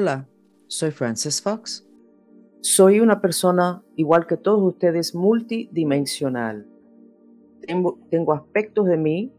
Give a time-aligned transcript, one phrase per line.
[0.00, 0.28] Hola,
[0.68, 1.84] soy Frances Fox.
[2.60, 6.68] Soy una persona, igual que todos ustedes, multidimensional.
[7.66, 9.32] Tengo, tengo, aspectos de mí,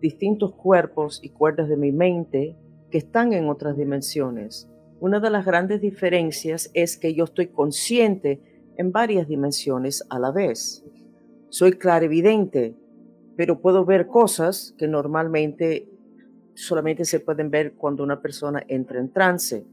[0.00, 2.56] distintos cuerpos y cuerdas de mi mente
[2.90, 4.68] que están en otras dimensiones.
[4.98, 8.42] Una de las grandes diferencias es que yo estoy consciente
[8.76, 10.84] en varias dimensiones a la vez.
[11.48, 12.74] Soy clarividente,
[13.36, 15.88] pero puedo ver cosas que normalmente
[16.54, 19.64] solamente se pueden ver cuando una persona entra en trance.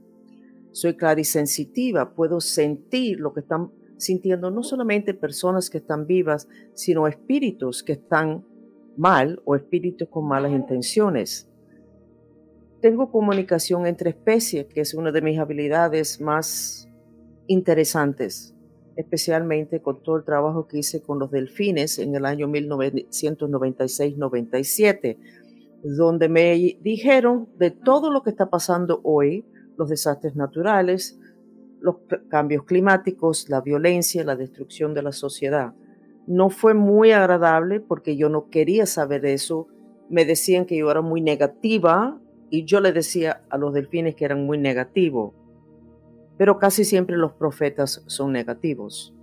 [0.71, 7.07] Soy clarisensitiva, puedo sentir lo que están sintiendo no solamente personas que están vivas, sino
[7.07, 8.45] espíritus que están
[8.95, 11.49] mal o espíritus con malas intenciones.
[12.81, 16.87] Tengo comunicación entre especies, que es una de mis habilidades más
[17.47, 18.55] interesantes,
[18.95, 25.17] especialmente con todo el trabajo que hice con los delfines en el año 1996-97
[25.83, 29.45] donde me dijeron de todo lo que está pasando hoy,
[29.79, 31.19] los desastres naturales,
[31.81, 31.95] los
[32.27, 35.73] cambios climáticos, la violencia, la destrucción de la sociedad.
[36.27, 39.67] No fue muy agradable porque yo no quería saber eso.
[40.07, 42.19] Me decían que yo era muy negativa
[42.51, 45.33] y yo le decía a los delfines que eran muy negativos.
[46.37, 49.15] Pero casi siempre los profetas son negativos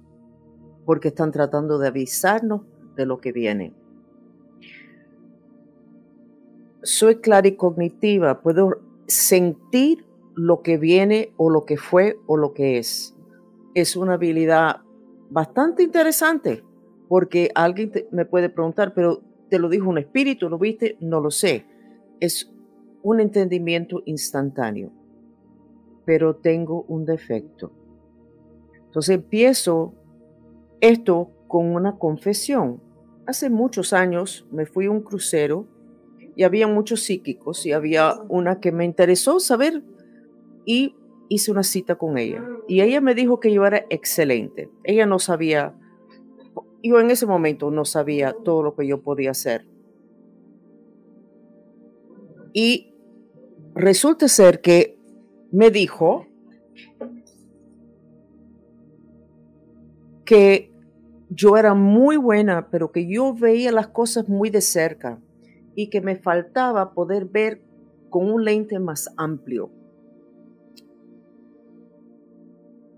[0.84, 2.62] porque están tratando de avisarnos
[2.96, 3.74] de lo que viene
[6.86, 7.20] soy
[7.56, 10.05] cognitiva, puedo sentir
[10.36, 13.16] lo que viene o lo que fue o lo que es.
[13.74, 14.82] Es una habilidad
[15.30, 16.62] bastante interesante
[17.08, 20.96] porque alguien me puede preguntar, pero te lo dijo un espíritu, ¿lo viste?
[21.00, 21.66] No lo sé.
[22.20, 22.52] Es
[23.02, 24.92] un entendimiento instantáneo,
[26.04, 27.72] pero tengo un defecto.
[28.84, 29.94] Entonces empiezo
[30.80, 32.82] esto con una confesión.
[33.26, 35.66] Hace muchos años me fui a un crucero
[36.34, 39.82] y había muchos psíquicos y había una que me interesó saber
[40.66, 40.96] y
[41.30, 42.44] hice una cita con ella.
[42.68, 44.70] Y ella me dijo que yo era excelente.
[44.84, 45.74] Ella no sabía,
[46.82, 49.66] yo en ese momento no sabía todo lo que yo podía hacer.
[52.52, 52.94] Y
[53.74, 54.98] resulta ser que
[55.52, 56.26] me dijo
[60.24, 60.72] que
[61.28, 65.20] yo era muy buena, pero que yo veía las cosas muy de cerca
[65.74, 67.62] y que me faltaba poder ver
[68.10, 69.70] con un lente más amplio.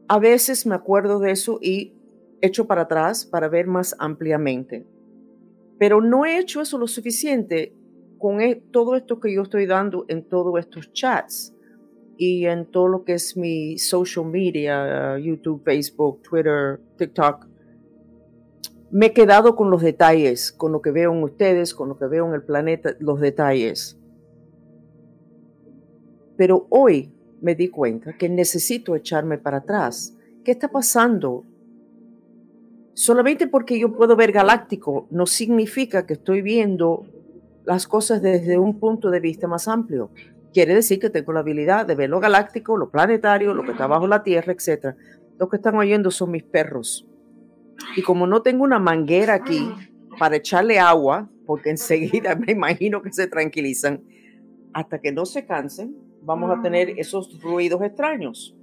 [0.09, 1.95] A veces me acuerdo de eso y
[2.41, 4.87] echo para atrás para ver más ampliamente.
[5.79, 7.75] Pero no he hecho eso lo suficiente
[8.19, 11.55] con e, todo esto que yo estoy dando en todos estos chats
[12.17, 17.47] y en todo lo que es mi social media, YouTube, Facebook, Twitter, TikTok
[18.91, 22.07] me he quedado con los detalles, con lo que veo en ustedes, con lo que
[22.07, 23.99] veo en el planeta, los detalles.
[26.37, 30.17] Pero hoy me di cuenta que necesito echarme para atrás.
[30.45, 31.45] ¿Qué está pasando?
[32.95, 37.07] Solamente porque yo puedo ver galáctico no significa que estoy viendo
[37.65, 40.11] las cosas desde un punto de vista más amplio.
[40.53, 43.87] Quiere decir que tengo la habilidad de ver lo galáctico, lo planetario, lo que está
[43.87, 44.97] bajo la Tierra, etc.
[45.39, 47.07] Lo que están oyendo son mis perros.
[47.95, 49.71] Y como no tengo una manguera aquí
[50.19, 54.03] para echarle agua, porque enseguida me imagino que se tranquilizan,
[54.73, 55.95] hasta que no se cansen,
[56.29, 58.55] vamos a tener esos ruidos extraños.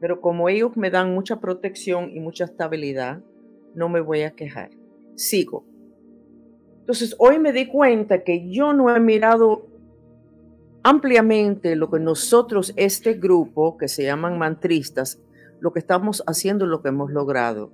[0.00, 3.20] Pero como ellos me dan mucha protección y mucha estabilidad,
[3.74, 4.70] no me voy a quejar.
[5.16, 5.66] Sigo.
[6.80, 9.66] Entonces, hoy me di cuenta que yo no he mirado
[10.82, 15.20] ampliamente lo que nosotros, este grupo que se llaman mantristas,
[15.60, 17.70] lo que estamos haciendo lo que hemos logrado.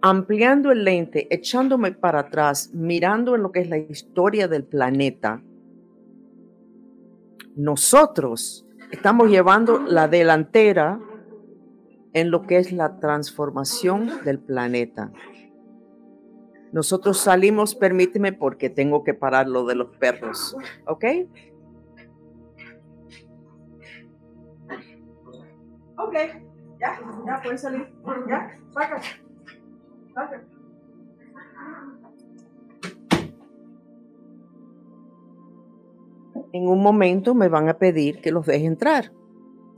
[0.00, 5.42] Ampliando el lente, echándome para atrás, mirando en lo que es la historia del planeta,
[7.56, 11.00] nosotros estamos llevando la delantera
[12.12, 15.12] en lo que es la transformación del planeta.
[16.72, 20.56] Nosotros salimos, permíteme, porque tengo que parar lo de los perros,
[20.86, 21.04] ¿ok?
[25.98, 26.14] Ok,
[26.80, 27.92] ya, ya pueden salir.
[28.26, 29.00] Ya, saca.
[30.14, 30.51] Saca.
[36.52, 39.12] En un momento me van a pedir que los deje entrar.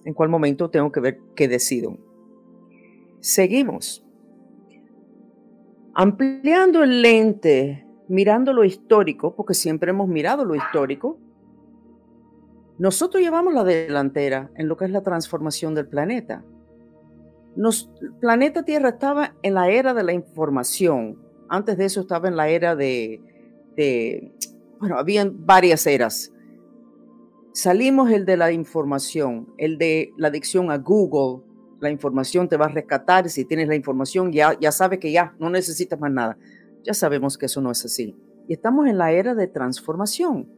[0.04, 1.96] En cuál momento tengo que ver qué decido.
[3.20, 4.04] Seguimos.
[5.94, 11.18] Ampliando el lente, mirando lo histórico, porque siempre hemos mirado lo histórico,
[12.76, 16.44] nosotros llevamos la delantera en lo que es la transformación del planeta.
[17.54, 17.88] Nos,
[18.20, 21.22] planeta Tierra estaba en la era de la información.
[21.48, 23.20] Antes de eso estaba en la era de,
[23.76, 24.34] de
[24.80, 26.33] bueno, habían varias eras.
[27.56, 31.44] Salimos el de la información, el de la adicción a Google,
[31.78, 35.36] la información te va a rescatar, si tienes la información ya, ya sabes que ya
[35.38, 36.36] no necesitas más nada.
[36.82, 38.16] Ya sabemos que eso no es así.
[38.48, 40.48] Y estamos en la era de transformación.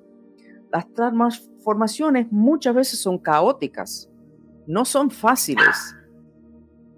[0.72, 4.10] Las transformaciones muchas veces son caóticas,
[4.66, 5.94] no son fáciles,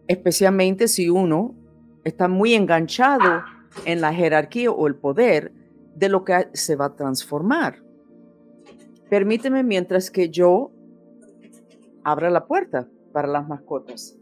[0.07, 1.57] especialmente si uno
[2.05, 3.43] está muy enganchado
[3.85, 5.53] en la jerarquía o el poder
[5.97, 7.88] de lo que se va a transformar.
[9.09, 10.71] Permíteme mientras que yo
[12.05, 14.19] abra la puerta para las mascotas.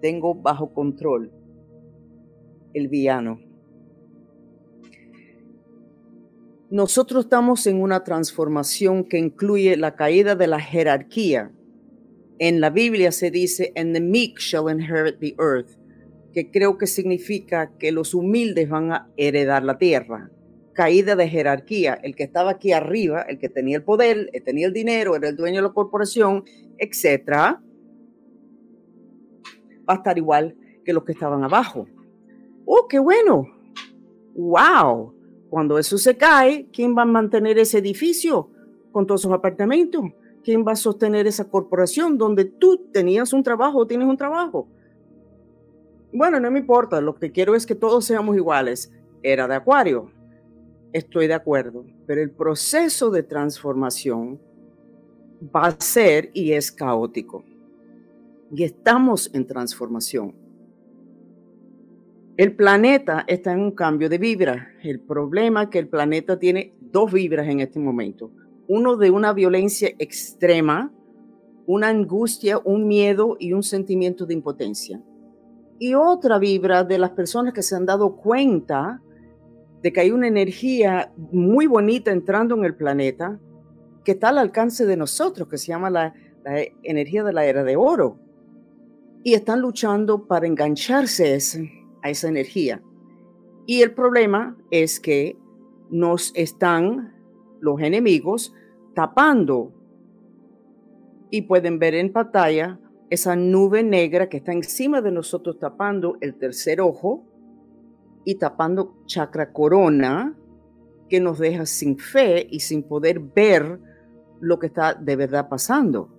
[0.00, 1.32] Tengo bajo control
[2.72, 3.45] el villano.
[6.70, 11.52] Nosotros estamos en una transformación que incluye la caída de la jerarquía.
[12.40, 15.78] En la Biblia se dice, and the meek shall inherit the earth,
[16.32, 20.28] que creo que significa que los humildes van a heredar la tierra.
[20.72, 21.94] Caída de jerarquía.
[22.02, 25.28] El que estaba aquí arriba, el que tenía el poder, el tenía el dinero, era
[25.28, 26.42] el dueño de la corporación,
[26.78, 27.62] etcétera,
[29.88, 31.86] va a estar igual que los que estaban abajo.
[32.64, 33.46] ¡Oh, qué bueno!
[34.34, 35.15] ¡Wow!
[35.50, 38.50] Cuando eso se cae, ¿quién va a mantener ese edificio
[38.92, 40.04] con todos esos apartamentos?
[40.42, 44.68] ¿Quién va a sostener esa corporación donde tú tenías un trabajo o tienes un trabajo?
[46.12, 48.92] Bueno, no me importa, lo que quiero es que todos seamos iguales.
[49.22, 50.10] Era de Acuario.
[50.92, 54.40] Estoy de acuerdo, pero el proceso de transformación
[55.54, 57.44] va a ser y es caótico.
[58.54, 60.45] Y estamos en transformación.
[62.36, 64.68] El planeta está en un cambio de vibra.
[64.82, 68.30] El problema es que el planeta tiene dos vibras en este momento.
[68.68, 70.92] Uno de una violencia extrema,
[71.66, 75.00] una angustia, un miedo y un sentimiento de impotencia.
[75.78, 79.00] Y otra vibra de las personas que se han dado cuenta
[79.82, 83.40] de que hay una energía muy bonita entrando en el planeta
[84.04, 86.12] que está al alcance de nosotros, que se llama la,
[86.82, 88.18] energía de la era de oro.
[89.24, 92.82] Y están luchando para engancharse ese esa energía.
[93.66, 95.36] Y el problema es que
[95.90, 97.14] nos están
[97.60, 98.54] los enemigos
[98.94, 99.72] tapando
[101.30, 102.78] y pueden ver en pantalla
[103.10, 107.24] esa nube negra que está encima de nosotros tapando el tercer ojo
[108.24, 110.36] y tapando chakra corona
[111.08, 113.80] que nos deja sin fe y sin poder ver
[114.40, 116.10] lo que está de verdad pasando.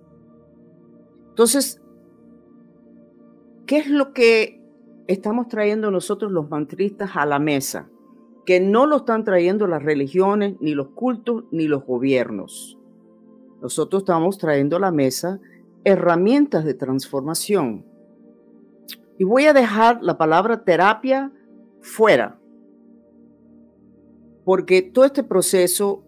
[1.28, 1.80] Entonces,
[3.66, 4.57] ¿qué es lo que
[5.08, 7.88] estamos trayendo nosotros los mantristas a la mesa,
[8.44, 12.78] que no lo están trayendo las religiones, ni los cultos, ni los gobiernos.
[13.60, 15.40] Nosotros estamos trayendo a la mesa
[15.82, 17.84] herramientas de transformación.
[19.18, 21.32] Y voy a dejar la palabra terapia
[21.80, 22.38] fuera,
[24.44, 26.04] porque todo este proceso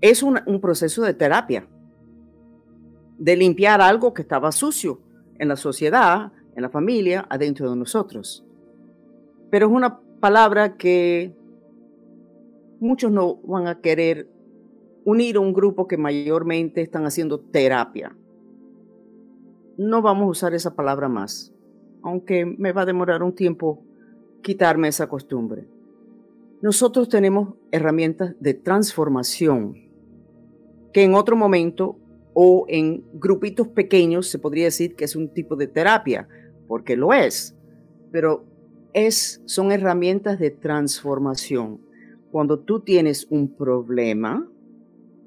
[0.00, 1.66] es un, un proceso de terapia,
[3.18, 5.00] de limpiar algo que estaba sucio
[5.38, 8.44] en la sociedad, en la familia, adentro de nosotros.
[9.50, 11.32] Pero es una palabra que
[12.80, 14.28] muchos no van a querer
[15.04, 18.16] unir a un grupo que mayormente están haciendo terapia.
[19.76, 21.52] No vamos a usar esa palabra más,
[22.02, 23.84] aunque me va a demorar un tiempo
[24.42, 25.68] quitarme esa costumbre.
[26.62, 29.76] Nosotros tenemos herramientas de transformación
[30.92, 31.98] que en otro momento
[32.32, 36.26] o en grupitos pequeños se podría decir que es un tipo de terapia,
[36.66, 37.56] porque lo es,
[38.10, 38.44] pero
[38.92, 41.80] es, son herramientas de transformación.
[42.30, 44.48] Cuando tú tienes un problema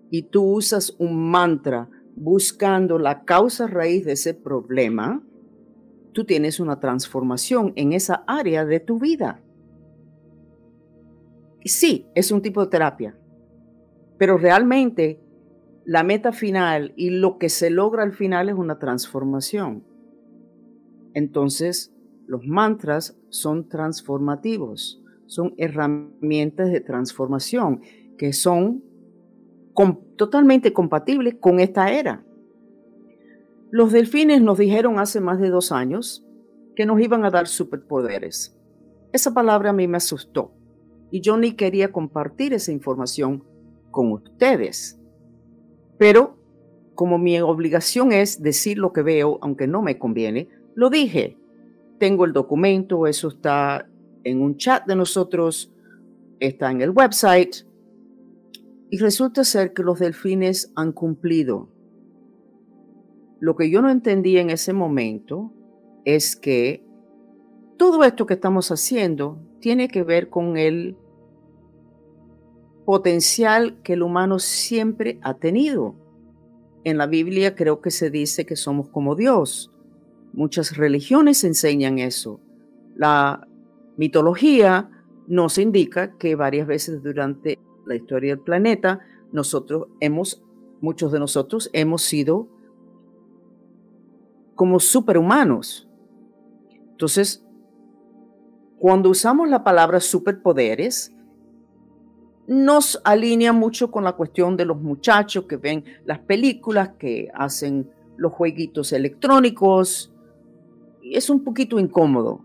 [0.10, 5.24] y tú usas un mantra buscando la causa raíz de ese problema,
[6.12, 9.42] tú tienes una transformación en esa área de tu vida.
[11.64, 13.18] Sí, es un tipo de terapia,
[14.18, 15.22] pero realmente
[15.86, 19.84] la meta final y lo que se logra al final es una transformación.
[21.14, 21.94] Entonces,
[22.28, 27.82] los mantras son transformativos, son herramientas de transformación
[28.18, 28.84] que son
[30.18, 32.26] totalmente compatibles con esta era.
[33.72, 36.26] Los delfines nos dijeron hace más de dos años
[36.76, 38.58] que nos iban a dar superpoderes.
[39.14, 40.54] Esa palabra a mí me asustó
[41.12, 43.44] y yo ni quería compartir esa información
[43.92, 45.00] con ustedes.
[45.98, 46.38] Pero
[46.96, 50.50] como mi obligación es decir lo que veo, aunque no me conviene,
[50.80, 51.38] lo dije,
[51.98, 53.86] tengo el documento, eso está
[54.24, 55.74] en un chat de nosotros,
[56.40, 57.68] está en el website
[58.90, 61.68] Y resulta ser que los delfines han cumplido.
[63.42, 65.52] Lo que yo no entendí en ese momento
[66.06, 66.82] es que
[67.78, 70.96] todo esto que estamos haciendo tiene que ver con el
[72.86, 75.96] potencial que el humano siempre ha tenido.
[76.86, 79.74] En la Biblia creo que se dice que somos como Dios.
[80.34, 82.40] Muchas religiones enseñan eso.
[82.96, 83.48] La
[83.98, 84.90] mitología
[85.28, 89.00] nos indica que varias veces durante la historia del planeta
[89.32, 90.44] nosotros hemos,
[90.82, 92.48] muchos de nosotros hemos sido
[94.56, 95.88] como superhumanos.
[96.92, 97.46] Entonces,
[98.78, 101.14] cuando usamos la palabra superpoderes,
[102.48, 107.90] nos alinea mucho con la cuestión de los muchachos que ven las películas, que hacen
[108.18, 110.12] los jueguitos electrónicos.
[111.16, 112.44] Es un poquito incómodo.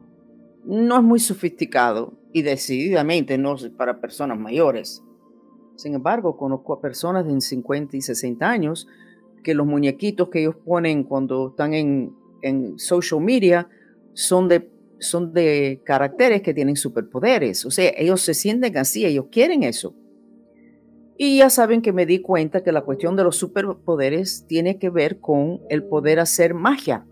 [0.65, 5.03] No es muy sofisticado y decididamente no es para personas mayores.
[5.77, 8.89] Sin embargo, conozco a personas de 50 y 60 años
[9.43, 13.69] que los muñequitos que ellos ponen cuando están en, en social media
[14.15, 17.65] son de son de caracteres que tienen superpoderes.
[17.65, 19.95] O sea, ellos se sienten así, ellos quieren eso.
[21.17, 24.91] Y ya saben que me di cuenta que la cuestión de los superpoderes tiene que
[24.91, 27.07] ver con el poder hacer magia,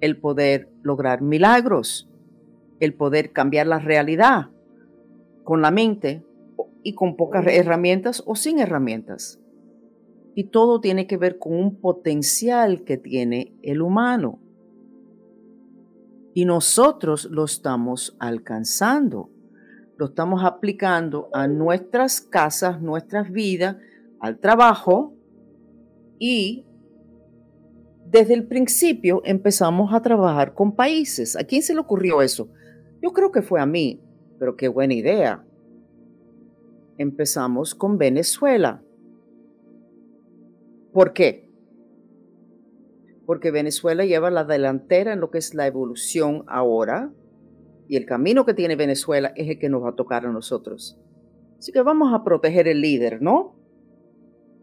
[0.00, 2.08] el poder lograr milagros,
[2.80, 4.48] el poder cambiar la realidad
[5.44, 6.24] con la mente
[6.82, 9.40] y con pocas herramientas o sin herramientas.
[10.34, 14.38] Y todo tiene que ver con un potencial que tiene el humano
[16.34, 19.30] y nosotros lo estamos alcanzando.
[19.96, 23.76] Lo estamos aplicando a nuestras casas, nuestras vidas,
[24.20, 25.14] al trabajo
[26.18, 26.64] y
[28.10, 31.36] desde el principio empezamos a trabajar con países.
[31.36, 32.50] ¿A quién se le ocurrió eso?
[33.02, 34.02] Yo creo que fue a mí,
[34.38, 35.44] pero qué buena idea.
[36.98, 38.82] Empezamos con Venezuela.
[40.92, 41.50] ¿Por qué?
[43.30, 47.12] porque Venezuela lleva la delantera en lo que es la evolución ahora
[47.86, 50.98] y el camino que tiene Venezuela es el que nos va a tocar a nosotros.
[51.56, 53.54] Así que vamos a proteger el líder, ¿no?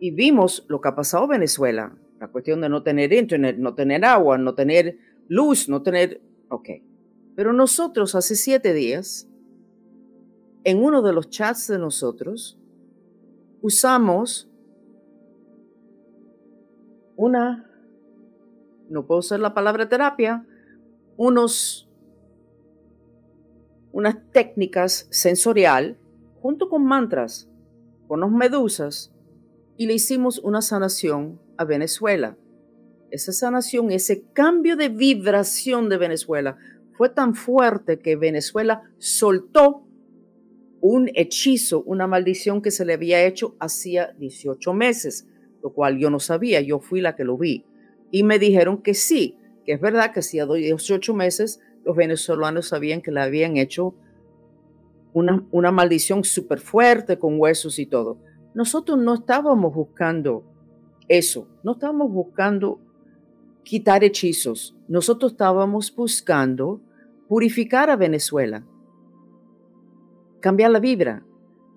[0.01, 3.75] Y vimos lo que ha pasado en Venezuela, la cuestión de no tener internet, no
[3.75, 4.97] tener agua, no tener
[5.27, 6.21] luz, no tener...
[6.50, 6.69] Ok.
[7.36, 9.29] Pero nosotros hace siete días,
[10.63, 12.59] en uno de los chats de nosotros,
[13.62, 14.50] usamos
[17.15, 17.67] una
[18.89, 20.45] no puedo usar la palabra terapia,
[21.17, 21.89] unos,
[23.91, 25.97] unas técnicas sensorial
[26.41, 27.50] junto con mantras,
[28.07, 29.13] con los medusas,
[29.75, 32.37] y le hicimos una sanación a Venezuela.
[33.09, 36.57] Esa sanación, ese cambio de vibración de Venezuela
[36.93, 39.87] fue tan fuerte que Venezuela soltó
[40.81, 45.27] un hechizo, una maldición que se le había hecho hacía 18 meses,
[45.63, 47.65] lo cual yo no sabía, yo fui la que lo vi.
[48.11, 53.01] Y me dijeron que sí, que es verdad que hacía 18 meses los venezolanos sabían
[53.01, 53.95] que le habían hecho
[55.13, 58.19] una, una maldición súper fuerte con huesos y todo.
[58.53, 60.43] Nosotros no estábamos buscando
[61.07, 62.79] eso, no estábamos buscando
[63.63, 66.81] quitar hechizos, nosotros estábamos buscando
[67.27, 68.65] purificar a Venezuela,
[70.39, 71.23] cambiar la vibra.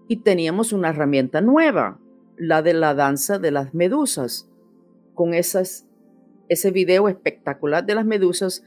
[0.09, 2.01] Y teníamos una herramienta nueva,
[2.37, 4.51] la de la danza de las medusas,
[5.15, 5.85] con ese
[6.73, 8.65] video espectacular de las medusas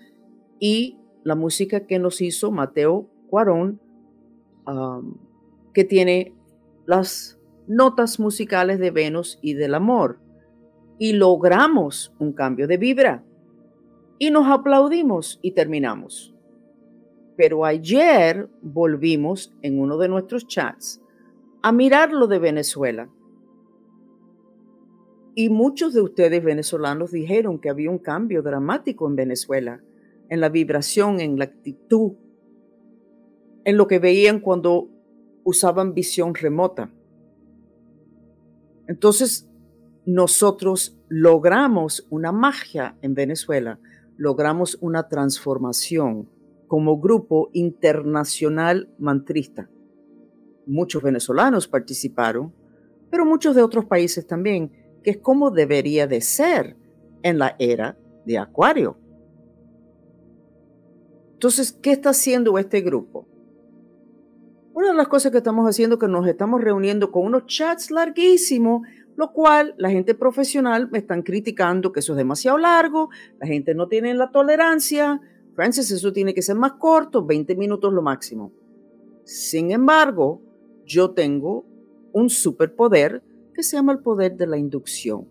[0.60, 3.82] y la música que nos hizo Mateo Cuarón,
[5.74, 6.34] que tiene
[6.86, 10.20] las notas musicales de Venus y del amor.
[10.98, 13.24] Y logramos un cambio de vibra.
[14.20, 16.34] Y nos aplaudimos y terminamos.
[17.36, 21.02] Pero ayer volvimos en uno de nuestros chats
[21.62, 23.10] a mirar lo de Venezuela
[25.36, 29.82] y muchos de ustedes venezolanos dijeron que había un cambio dramático en Venezuela,
[30.30, 32.14] en la vibración, en la actitud,
[33.64, 34.90] en lo que veían cuando
[35.44, 36.92] usaban visión remota.
[38.88, 39.50] Entonces,
[40.06, 43.80] nosotros logramos una magia en Venezuela,
[44.18, 46.30] logramos una transformación
[46.68, 49.70] como grupo internacional mantrista.
[50.66, 52.54] Muchos venezolanos participaron,
[53.10, 54.72] pero muchos de otros países también
[55.04, 56.78] que es como debería de ser
[57.22, 58.98] en la era de Acuario.
[61.34, 63.28] Entonces, ¿qué está haciendo este grupo?
[64.74, 67.92] Una de las cosas que estamos haciendo es que nos estamos reuniendo con unos chats
[67.92, 73.48] larguísimos, lo cual la gente profesional me están criticando que eso es demasiado largo, la
[73.48, 75.22] gente no tiene la tolerancia.
[75.56, 78.52] Francis, eso tiene que ser más corto, 20 minutos lo máximo.
[79.24, 80.42] Sin embargo,
[80.86, 81.66] yo tengo
[82.12, 85.28] un superpoder que se llama el poder de la inducción.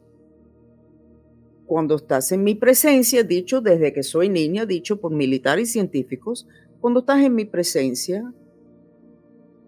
[1.66, 6.46] Cuando estás en mi presencia, dicho desde que soy niña, dicho por militares y científicos,
[6.80, 8.32] cuando estás en mi presencia,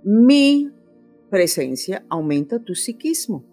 [0.03, 0.71] mi
[1.31, 3.45] presencia aumenta tu psiquismo,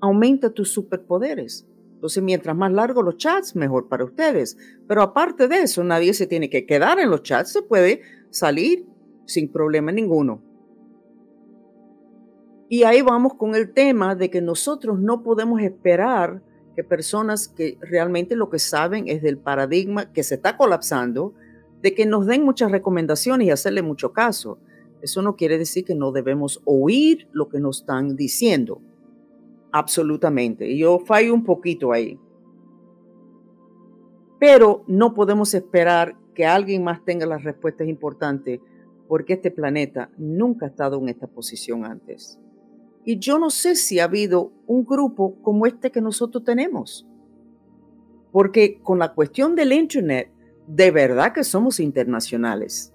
[0.00, 1.66] aumenta tus superpoderes.
[1.94, 4.56] Entonces, mientras más largos los chats, mejor para ustedes.
[4.86, 8.86] Pero aparte de eso, nadie se tiene que quedar en los chats, se puede salir
[9.26, 10.40] sin problema ninguno.
[12.68, 16.42] Y ahí vamos con el tema de que nosotros no podemos esperar
[16.76, 21.34] que personas que realmente lo que saben es del paradigma que se está colapsando,
[21.82, 24.60] de que nos den muchas recomendaciones y hacerle mucho caso.
[25.00, 28.80] Eso no quiere decir que no debemos oír lo que nos están diciendo.
[29.72, 30.68] Absolutamente.
[30.68, 32.18] Y yo fallo un poquito ahí.
[34.38, 38.60] Pero no podemos esperar que alguien más tenga las respuestas importantes
[39.08, 42.38] porque este planeta nunca ha estado en esta posición antes.
[43.04, 47.06] Y yo no sé si ha habido un grupo como este que nosotros tenemos.
[48.30, 50.30] Porque con la cuestión del Internet,
[50.66, 52.92] de verdad que somos internacionales.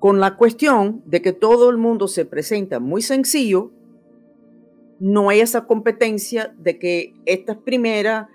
[0.00, 3.70] Con la cuestión de que todo el mundo se presenta muy sencillo,
[5.00, 8.28] no hay esa competencia de que esta es primera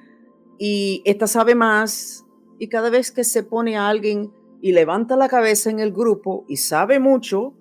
[0.58, 2.26] y esta sabe más.
[2.60, 6.46] Y cada vez que se pone a alguien y levanta la cabeza en el grupo
[6.48, 7.54] y sabe mucho,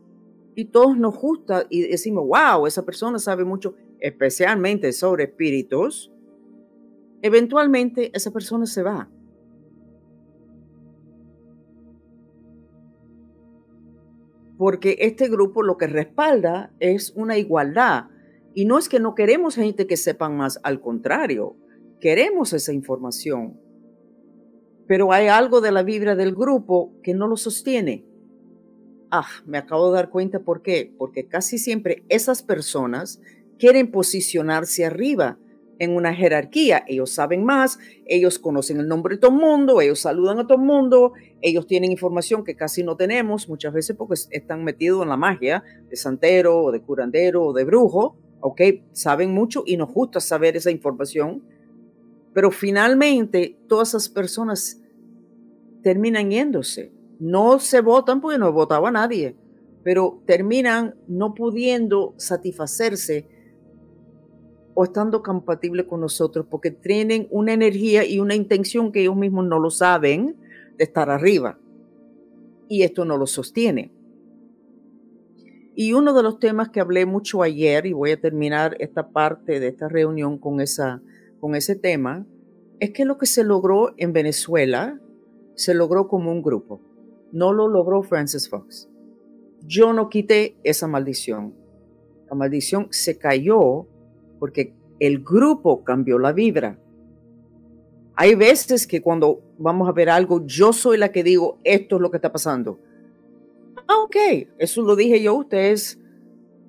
[0.54, 6.12] y todos nos gusta y decimos, wow, esa persona sabe mucho, especialmente sobre espíritus,
[7.22, 9.08] eventualmente esa persona se va.
[14.56, 18.06] Porque este grupo lo que respalda es una igualdad
[18.58, 21.54] y no es que no queremos gente que sepan más, al contrario,
[22.00, 23.56] queremos esa información.
[24.88, 28.04] Pero hay algo de la vibra del grupo que no lo sostiene.
[29.12, 30.92] Ah, me acabo de dar cuenta por qué.
[30.98, 33.20] Porque casi siempre esas personas
[33.60, 35.38] quieren posicionarse arriba
[35.78, 36.82] en una jerarquía.
[36.88, 40.58] Ellos saben más, ellos conocen el nombre de todo el mundo, ellos saludan a todo
[40.58, 45.10] el mundo, ellos tienen información que casi no tenemos, muchas veces porque están metidos en
[45.10, 48.16] la magia de santero o de curandero o de brujo.
[48.40, 48.60] ¿Ok?
[48.92, 51.42] Saben mucho y nos gusta saber esa información,
[52.32, 54.80] pero finalmente todas esas personas
[55.82, 56.92] terminan yéndose.
[57.18, 59.36] No se votan porque no votaba nadie,
[59.82, 63.26] pero terminan no pudiendo satisfacerse
[64.74, 69.46] o estando compatible con nosotros porque tienen una energía y una intención que ellos mismos
[69.46, 70.36] no lo saben
[70.76, 71.58] de estar arriba.
[72.68, 73.90] Y esto no lo sostiene.
[75.80, 79.60] Y uno de los temas que hablé mucho ayer, y voy a terminar esta parte
[79.60, 81.00] de esta reunión con, esa,
[81.38, 82.26] con ese tema,
[82.80, 85.00] es que lo que se logró en Venezuela
[85.54, 86.80] se logró como un grupo.
[87.30, 88.90] No lo logró Francis Fox.
[89.68, 91.54] Yo no quité esa maldición.
[92.28, 93.86] La maldición se cayó
[94.40, 96.76] porque el grupo cambió la vibra.
[98.16, 102.02] Hay veces que cuando vamos a ver algo, yo soy la que digo, esto es
[102.02, 102.80] lo que está pasando.
[104.08, 104.16] Ok,
[104.56, 106.00] eso lo dije yo, ustedes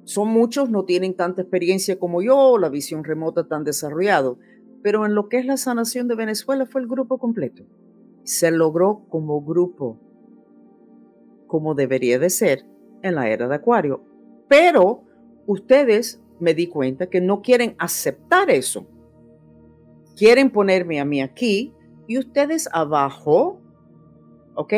[0.04, 4.40] son muchos, no tienen tanta experiencia como yo, la visión remota tan desarrollado,
[4.84, 7.64] pero en lo que es la sanación de Venezuela fue el grupo completo.
[8.24, 9.98] Se logró como grupo,
[11.48, 12.66] como debería de ser
[13.04, 14.04] en la era de Acuario.
[14.50, 15.06] Pero
[15.48, 18.86] ustedes me di cuenta que no quieren aceptar eso.
[20.18, 21.74] Quieren ponerme a mí aquí
[22.06, 23.62] y ustedes abajo,
[24.56, 24.74] ¿ok?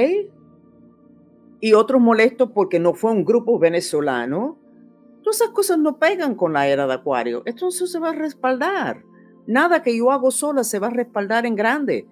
[1.62, 4.58] Y otros molestos porque no fue un grupo venezolano.
[5.22, 7.44] Todas esas cosas no pegan con la era de Acuario.
[7.46, 9.04] Esto no se va a respaldar.
[9.46, 12.08] Nada que yo hago sola se va a respaldar en grande.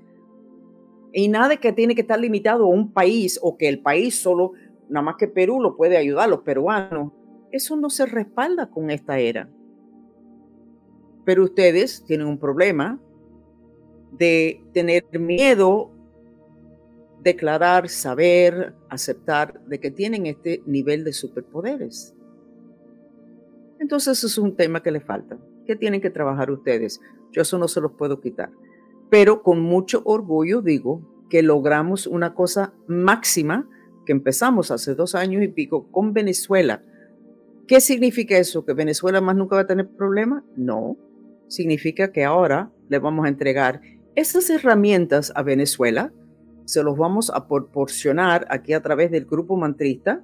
[1.12, 4.54] Y nada que tiene que estar limitado a un país o que el país solo,
[4.88, 7.12] nada más que Perú lo puede ayudar, a los peruanos.
[7.52, 9.50] Eso no se respalda con esta era.
[11.26, 13.00] Pero ustedes tienen un problema
[14.12, 15.92] de tener miedo
[17.22, 22.16] declarar, saber, aceptar de que tienen este nivel de superpoderes.
[23.80, 27.00] Entonces es un tema que le falta, que tienen que trabajar ustedes.
[27.32, 28.52] Yo eso no se los puedo quitar.
[29.10, 33.68] Pero con mucho orgullo digo que logramos una cosa máxima
[34.06, 36.84] que empezamos hace dos años y pico con Venezuela.
[37.68, 38.66] ¿Qué significa eso?
[38.66, 40.44] ¿Que Venezuela más nunca va a tener problemas?
[40.56, 40.98] No.
[41.48, 43.82] Significa que ahora le vamos a entregar
[44.16, 46.12] esas herramientas a Venezuela
[46.70, 50.22] se los vamos a proporcionar aquí a través del grupo mantrista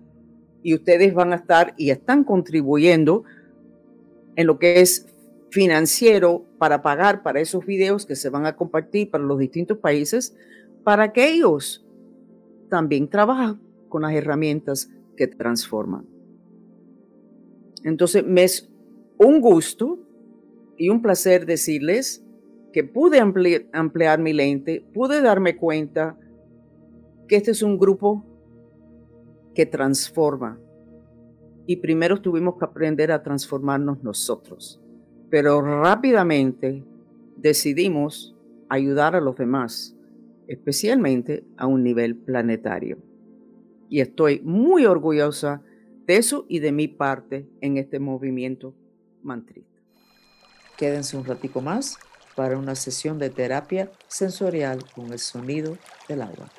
[0.61, 3.23] y ustedes van a estar y están contribuyendo
[4.35, 5.07] en lo que es
[5.49, 10.35] financiero para pagar para esos videos que se van a compartir para los distintos países,
[10.83, 11.83] para que ellos
[12.69, 16.05] también trabajen con las herramientas que transforman.
[17.83, 18.69] Entonces, me es
[19.17, 19.97] un gusto
[20.77, 22.23] y un placer decirles
[22.71, 26.19] que pude ampliar mi lente, pude darme cuenta
[27.27, 28.25] que este es un grupo
[29.53, 30.59] que transforma.
[31.65, 34.81] Y primero tuvimos que aprender a transformarnos nosotros.
[35.29, 36.83] Pero rápidamente
[37.37, 38.35] decidimos
[38.69, 39.95] ayudar a los demás,
[40.47, 42.97] especialmente a un nivel planetario.
[43.89, 45.63] Y estoy muy orgullosa
[46.05, 48.75] de eso y de mi parte en este movimiento
[49.23, 49.81] mantrista.
[50.77, 51.97] Quédense un ratico más
[52.35, 56.49] para una sesión de terapia sensorial con el sonido del agua.